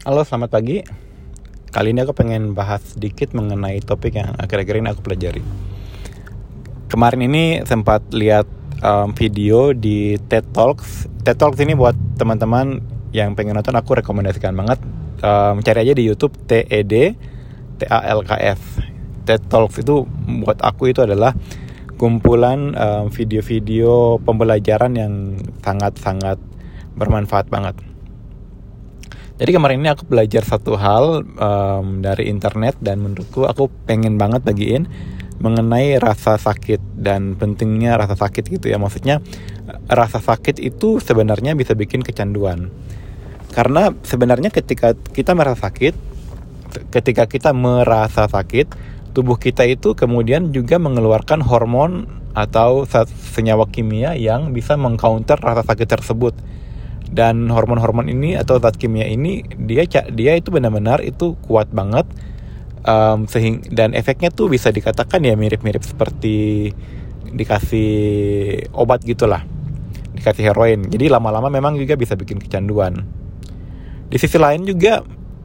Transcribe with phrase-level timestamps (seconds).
[0.00, 0.80] Halo, selamat pagi.
[1.68, 5.44] Kali ini aku pengen bahas sedikit mengenai topik yang akhir-akhir ini aku pelajari.
[6.88, 8.48] Kemarin ini sempat lihat
[8.80, 11.04] um, video di TED Talks.
[11.20, 12.80] TED Talks ini buat teman-teman
[13.12, 14.80] yang pengen nonton aku rekomendasikan banget.
[15.20, 16.88] Um, cari aja di YouTube TED
[17.76, 18.80] T A L K S.
[19.28, 20.08] TED Talks itu
[20.40, 21.36] buat aku itu adalah
[22.00, 26.40] kumpulan um, video-video pembelajaran yang sangat-sangat
[26.96, 27.89] bermanfaat banget.
[29.40, 34.44] Jadi kemarin ini aku belajar satu hal um, dari internet dan menurutku aku pengen banget
[34.44, 34.84] bagiin
[35.40, 38.76] mengenai rasa sakit dan pentingnya rasa sakit gitu ya.
[38.76, 39.24] Maksudnya
[39.88, 42.68] rasa sakit itu sebenarnya bisa bikin kecanduan.
[43.56, 45.96] Karena sebenarnya ketika kita merasa sakit,
[46.92, 48.76] ketika kita merasa sakit,
[49.16, 52.04] tubuh kita itu kemudian juga mengeluarkan hormon
[52.36, 52.84] atau
[53.32, 56.36] senyawa kimia yang bisa mengcounter rasa sakit tersebut
[57.10, 59.82] dan hormon-hormon ini atau zat kimia ini dia
[60.14, 62.06] dia itu benar-benar itu kuat banget
[62.86, 66.70] um, sehingga dan efeknya tuh bisa dikatakan ya mirip-mirip seperti
[67.30, 67.90] dikasih
[68.74, 69.42] obat gitulah
[70.20, 70.84] dikasih heroin.
[70.90, 73.00] Jadi lama-lama memang juga bisa bikin kecanduan.
[74.10, 75.00] Di sisi lain juga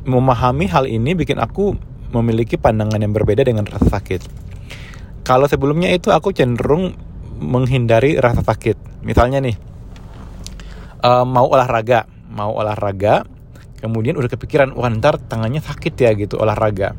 [0.05, 1.77] memahami hal ini bikin aku
[2.11, 4.21] memiliki pandangan yang berbeda dengan rasa sakit.
[5.25, 6.93] Kalau sebelumnya itu aku cenderung
[7.41, 9.05] menghindari rasa sakit.
[9.05, 9.55] Misalnya nih
[11.05, 13.23] uh, mau olahraga mau olahraga
[13.79, 16.97] kemudian udah kepikiran wah ntar tangannya sakit ya gitu olahraga.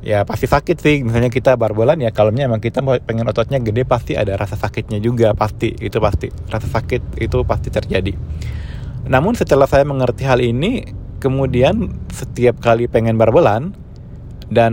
[0.00, 4.16] Ya pasti sakit sih misalnya kita barbolan ya kalau emang kita pengen ototnya gede pasti
[4.16, 8.12] ada rasa sakitnya juga pasti itu pasti rasa sakit itu pasti terjadi.
[9.08, 10.84] Namun setelah saya mengerti hal ini
[11.20, 13.76] kemudian setiap kali pengen barbolan
[14.48, 14.72] dan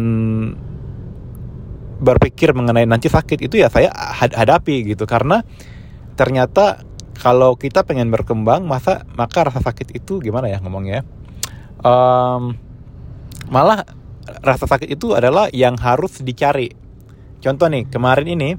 [1.99, 5.43] berpikir mengenai nanti sakit itu ya saya hadapi gitu karena
[6.15, 6.86] ternyata
[7.17, 11.01] kalau kita pengen berkembang masa maka rasa sakit itu gimana ya ngomongnya
[11.81, 12.55] um,
[13.47, 13.85] malah
[14.43, 16.71] rasa sakit itu adalah yang harus dicari.
[17.39, 18.49] Contoh nih kemarin ini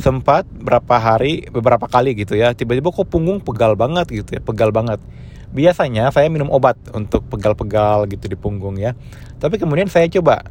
[0.00, 4.72] sempat berapa hari beberapa kali gitu ya tiba-tiba kok punggung pegal banget gitu ya pegal
[4.72, 5.02] banget.
[5.50, 8.94] Biasanya saya minum obat untuk pegal-pegal gitu di punggung ya.
[9.42, 10.46] Tapi kemudian saya coba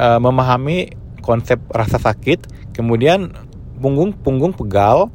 [0.00, 3.32] uh, memahami konsep rasa sakit kemudian
[3.78, 5.12] punggung punggung pegal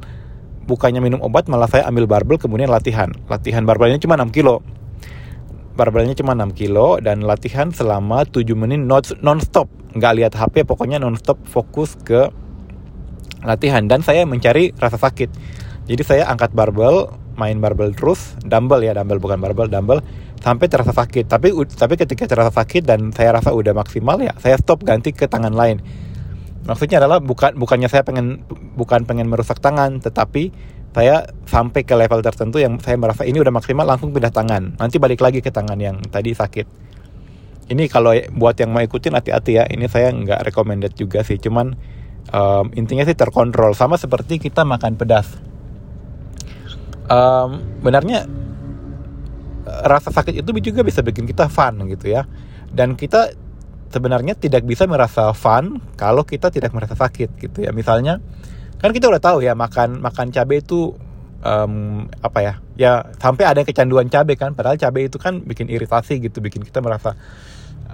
[0.70, 3.10] bukannya minum obat malah saya ambil barbel kemudian latihan.
[3.26, 4.62] Latihan barbelnya cuma 6 kilo.
[5.74, 8.78] Barbelnya cuma 6 kilo dan latihan selama 7 menit
[9.18, 9.66] non-stop.
[9.98, 12.30] Nggak lihat HP, pokoknya non-stop fokus ke
[13.42, 13.82] latihan.
[13.90, 15.34] Dan saya mencari rasa sakit.
[15.90, 20.00] Jadi saya angkat barbel, main barbel terus, dumbbell ya, dumbbell bukan barbel, dumbbell
[20.38, 21.26] sampai terasa sakit.
[21.26, 25.26] Tapi tapi ketika terasa sakit dan saya rasa udah maksimal ya, saya stop ganti ke
[25.26, 25.82] tangan lain
[26.68, 28.44] maksudnya adalah bukan bukannya saya pengen
[28.76, 30.52] bukan pengen merusak tangan tetapi
[30.90, 34.74] saya sampai ke level tertentu yang saya merasa ini udah maksimal langsung pindah tangan.
[34.74, 36.66] Nanti balik lagi ke tangan yang tadi sakit.
[37.70, 39.64] Ini kalau buat yang mau ikutin hati-hati ya.
[39.70, 41.38] Ini saya nggak recommended juga sih.
[41.38, 41.78] Cuman
[42.34, 43.70] um, intinya sih terkontrol.
[43.78, 45.38] Sama seperti kita makan pedas.
[47.06, 48.26] Um, benarnya
[49.86, 52.26] rasa sakit itu juga bisa bikin kita fun gitu ya.
[52.74, 53.30] Dan kita
[53.90, 57.74] sebenarnya tidak bisa merasa fun kalau kita tidak merasa sakit gitu ya.
[57.74, 58.22] Misalnya
[58.78, 60.96] kan kita udah tahu ya makan makan cabai itu
[61.44, 66.16] um, apa ya ya sampai ada kecanduan cabai kan padahal cabai itu kan bikin iritasi
[66.22, 67.12] gitu bikin kita merasa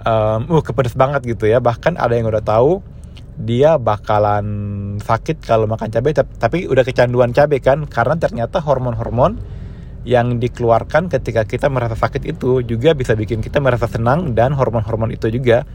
[0.07, 1.59] um, uh kepedes banget gitu ya.
[1.59, 2.79] Bahkan ada yang udah tahu
[3.37, 4.47] dia bakalan
[4.97, 9.37] sakit kalau makan cabai tapi udah kecanduan cabai kan karena ternyata hormon-hormon
[10.07, 15.11] yang dikeluarkan ketika kita merasa sakit itu juga bisa bikin kita merasa senang dan hormon-hormon
[15.11, 15.67] itu juga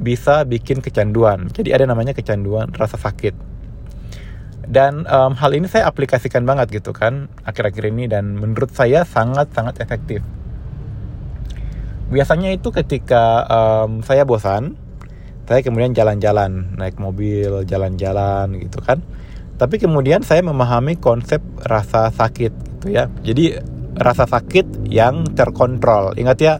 [0.00, 1.52] bisa bikin kecanduan.
[1.52, 3.36] Jadi ada namanya kecanduan rasa sakit.
[4.64, 9.82] Dan um, hal ini saya aplikasikan banget gitu kan akhir-akhir ini dan menurut saya sangat-sangat
[9.84, 10.24] efektif.
[12.10, 14.74] Biasanya itu ketika um, saya bosan,
[15.46, 19.02] saya kemudian jalan-jalan, naik mobil, jalan-jalan gitu kan.
[19.60, 23.12] Tapi kemudian saya memahami konsep rasa sakit gitu ya.
[23.20, 23.60] Jadi
[23.98, 26.16] rasa sakit yang terkontrol.
[26.16, 26.54] Ingat ya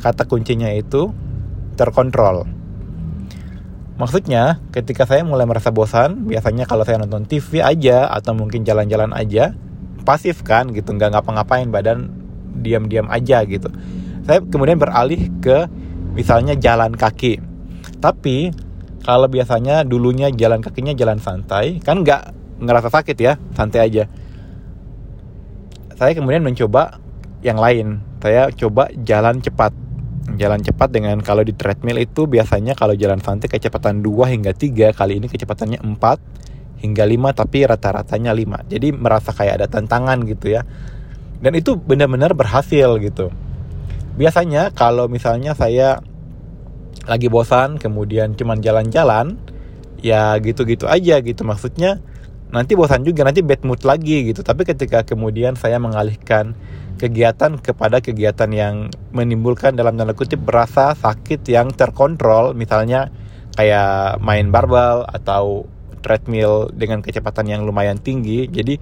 [0.00, 1.12] kata kuncinya itu
[1.76, 2.59] terkontrol
[4.00, 9.12] Maksudnya, ketika saya mulai merasa bosan, biasanya kalau saya nonton TV aja atau mungkin jalan-jalan
[9.12, 9.52] aja,
[10.08, 12.08] pasif kan gitu, nggak ngapa-ngapain badan
[12.64, 13.68] diam-diam aja gitu.
[14.24, 15.68] Saya kemudian beralih ke
[16.16, 17.44] misalnya jalan kaki.
[18.00, 18.56] Tapi
[19.04, 22.32] kalau biasanya dulunya jalan kakinya jalan santai, kan nggak
[22.64, 24.08] ngerasa sakit ya, santai aja.
[26.00, 26.96] Saya kemudian mencoba
[27.44, 28.00] yang lain.
[28.24, 29.76] Saya coba jalan cepat
[30.36, 34.92] jalan cepat dengan kalau di treadmill itu biasanya kalau jalan santai kecepatan 2 hingga 3
[34.94, 40.52] kali ini kecepatannya 4 hingga 5 tapi rata-ratanya 5 jadi merasa kayak ada tantangan gitu
[40.52, 40.62] ya.
[41.40, 43.32] Dan itu benar-benar berhasil gitu.
[44.20, 46.04] Biasanya kalau misalnya saya
[47.08, 49.40] lagi bosan kemudian cuman jalan-jalan
[50.04, 51.42] ya gitu-gitu aja gitu.
[51.48, 52.04] Maksudnya
[52.50, 54.42] nanti bosan juga nanti bad mood lagi gitu.
[54.42, 56.54] Tapi ketika kemudian saya mengalihkan
[57.00, 58.74] kegiatan kepada kegiatan yang
[59.16, 63.08] menimbulkan dalam tanda kutip berasa sakit yang terkontrol misalnya
[63.56, 65.64] kayak main barbel atau
[66.04, 68.76] treadmill dengan kecepatan yang lumayan tinggi jadi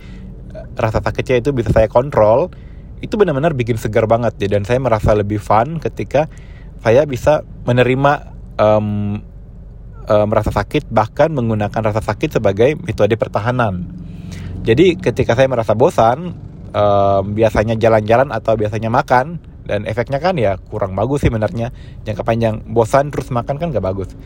[0.54, 2.50] eh, rasa sakitnya itu bisa saya kontrol
[2.98, 4.34] itu benar-benar bikin segar banget.
[4.42, 6.26] Ya dan saya merasa lebih fun ketika
[6.82, 9.22] saya bisa menerima um,
[10.08, 13.84] um, rasa sakit bahkan menggunakan rasa sakit sebagai metode pertahanan.
[14.64, 16.34] Jadi ketika saya merasa bosan,
[16.72, 19.38] um, biasanya jalan-jalan atau biasanya makan
[19.68, 21.70] dan efeknya kan ya kurang bagus sih sebenarnya
[22.08, 24.16] jangka panjang bosan terus makan kan gak bagus.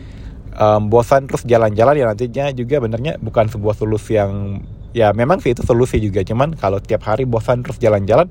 [0.52, 4.62] Um, bosan terus jalan-jalan ya nantinya juga benernya bukan sebuah solusi yang
[4.92, 6.22] ya memang sih itu solusi juga.
[6.22, 8.30] Cuman kalau tiap hari bosan terus jalan-jalan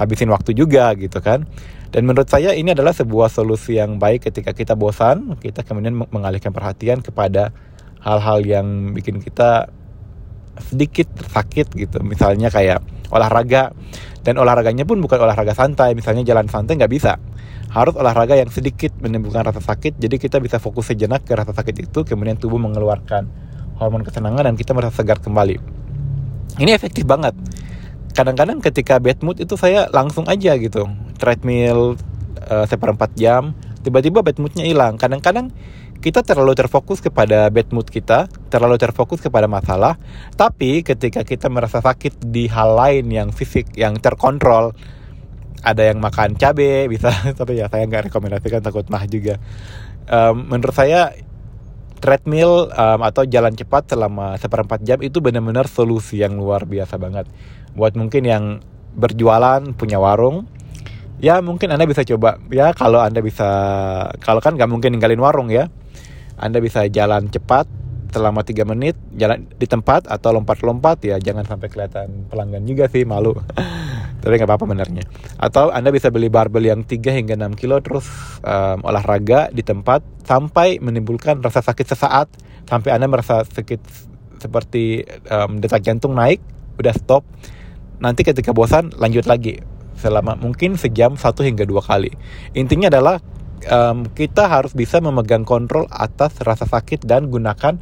[0.00, 1.44] habisin waktu juga gitu kan
[1.92, 6.48] dan menurut saya ini adalah sebuah solusi yang baik ketika kita bosan kita kemudian mengalihkan
[6.48, 7.52] perhatian kepada
[8.02, 9.68] hal-hal yang bikin kita
[10.58, 12.02] sedikit sakit gitu.
[12.04, 13.72] Misalnya kayak olahraga.
[14.22, 15.98] Dan olahraganya pun bukan olahraga santai.
[15.98, 17.18] Misalnya jalan santai nggak bisa.
[17.72, 19.96] Harus olahraga yang sedikit menimbulkan rasa sakit.
[19.96, 23.26] Jadi kita bisa fokus sejenak ke rasa sakit itu kemudian tubuh mengeluarkan
[23.80, 25.56] hormon kesenangan dan kita merasa segar kembali.
[26.60, 27.32] Ini efektif banget
[28.12, 30.88] kadang-kadang ketika bad mood itu saya langsung aja gitu.
[31.16, 31.96] Treadmill
[32.48, 34.96] uh, seperempat jam tiba-tiba bad moodnya hilang.
[34.96, 35.50] Kadang-kadang
[36.02, 39.94] kita terlalu terfokus kepada bad mood kita, terlalu terfokus kepada masalah,
[40.34, 44.74] tapi ketika kita merasa sakit di hal lain yang fisik, yang terkontrol,
[45.62, 49.38] ada yang makan cabai bisa, tapi ya saya nggak rekomendasikan takut mah juga.
[50.10, 51.14] Um, menurut saya
[52.02, 57.30] treadmill um, atau jalan cepat selama seperempat jam itu benar-benar solusi yang luar biasa banget
[57.72, 58.44] buat mungkin yang
[58.92, 60.44] berjualan punya warung
[61.22, 62.36] ya mungkin anda bisa coba.
[62.50, 63.48] Ya kalau anda bisa
[64.20, 65.70] kalau kan nggak mungkin ninggalin warung ya.
[66.36, 67.70] Anda bisa jalan cepat
[68.12, 73.06] selama 3 menit jalan di tempat atau lompat-lompat ya jangan sampai kelihatan pelanggan juga sih
[73.06, 73.32] malu.
[74.22, 75.02] Tapi nggak apa-apa benernya
[75.38, 78.06] atau anda bisa beli barbel yang 3 hingga 6 kilo terus
[78.46, 82.30] um, olahraga di tempat sampai menimbulkan rasa sakit sesaat
[82.70, 83.82] sampai anda merasa sakit
[84.38, 86.38] seperti um, detak jantung naik
[86.78, 87.26] udah stop
[88.02, 89.62] nanti ketika bosan lanjut lagi
[89.94, 92.10] selama mungkin sejam satu hingga dua kali
[92.52, 93.22] intinya adalah
[93.70, 97.78] um, kita harus bisa memegang kontrol atas rasa sakit dan gunakan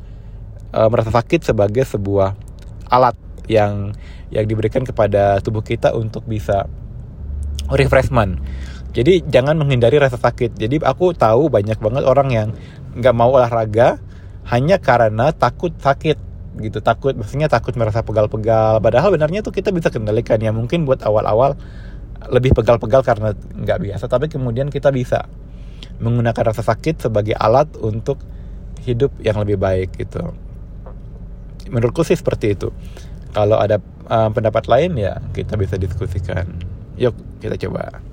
[0.76, 2.36] um, sakit sebagai sebuah
[2.90, 3.16] alat
[3.48, 3.94] yang
[4.30, 6.70] yang diberikan kepada tubuh kita untuk bisa
[7.70, 8.38] refreshment.
[8.90, 10.58] Jadi jangan menghindari rasa sakit.
[10.58, 12.48] Jadi aku tahu banyak banget orang yang
[12.98, 14.02] nggak mau olahraga
[14.50, 16.18] hanya karena takut sakit
[16.58, 20.98] gitu takut maksudnya takut merasa pegal-pegal padahal benarnya tuh kita bisa kendalikan ya mungkin buat
[21.06, 21.54] awal-awal
[22.26, 25.30] lebih pegal-pegal karena nggak biasa tapi kemudian kita bisa
[26.00, 28.18] menggunakan rasa sakit sebagai alat untuk
[28.82, 30.32] hidup yang lebih baik gitu.
[31.68, 32.72] Menurutku sih seperti itu.
[33.36, 36.48] Kalau ada uh, pendapat lain ya kita bisa diskusikan.
[36.96, 38.09] Yuk kita coba.